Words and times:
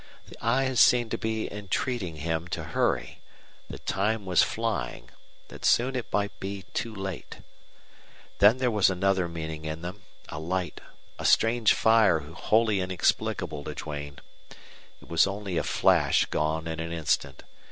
The 0.29 0.37
eyes 0.41 0.79
seemed 0.79 1.11
to 1.11 1.17
be 1.19 1.47
entreating 1.53 2.15
him 2.15 2.47
to 2.47 2.63
hurry, 2.63 3.21
that 3.69 3.85
time 3.85 4.25
was 4.25 4.41
flying, 4.41 5.11
that 5.49 5.63
soon 5.63 5.95
it 5.95 6.11
might 6.11 6.39
be 6.39 6.63
too 6.73 6.95
late. 6.95 7.41
Then 8.39 8.57
there 8.57 8.71
was 8.71 8.89
another 8.89 9.27
meaning 9.27 9.63
in 9.65 9.83
them, 9.83 10.01
a 10.29 10.39
light, 10.39 10.81
a 11.19 11.25
strange 11.25 11.75
fire 11.75 12.17
wholly 12.17 12.79
inexplicable 12.81 13.63
to 13.63 13.75
Duane. 13.75 14.17
It 15.03 15.07
was 15.07 15.27
only 15.27 15.57
a 15.57 15.63
flash 15.63 16.25
gone 16.25 16.65
in 16.65 16.79
an 16.79 16.91
instant. 16.91 17.43